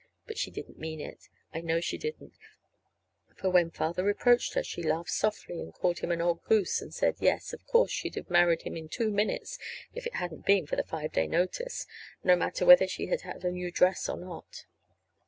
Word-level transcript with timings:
But 0.25 0.39
she 0.39 0.49
didn't 0.49 0.79
mean 0.79 0.99
it. 0.99 1.29
I 1.53 1.61
know 1.61 1.79
she 1.79 1.95
didn't; 1.99 2.33
for 3.35 3.51
when 3.51 3.69
Father 3.69 4.03
reproached 4.03 4.55
her, 4.55 4.63
she 4.63 4.81
laughed 4.81 5.11
softly, 5.11 5.59
and 5.61 5.71
called 5.75 5.99
him 5.99 6.11
an 6.11 6.21
old 6.21 6.43
goose, 6.45 6.81
and 6.81 6.91
said, 6.91 7.17
yes, 7.19 7.53
of 7.53 7.67
course, 7.67 7.91
she'd 7.91 8.15
have 8.15 8.27
married 8.27 8.63
him 8.63 8.75
in 8.75 8.89
two 8.89 9.11
minutes 9.11 9.59
if 9.93 10.07
it 10.07 10.15
hadn't 10.15 10.43
been 10.47 10.65
for 10.65 10.75
the 10.75 10.83
five 10.83 11.11
day 11.11 11.27
notice, 11.27 11.85
no 12.23 12.35
matter 12.35 12.65
whether 12.65 12.87
she 12.87 13.11
ever 13.11 13.21
had 13.21 13.45
a 13.45 13.51
new 13.51 13.69
dress 13.69 14.09
or 14.09 14.17
not. 14.17 14.65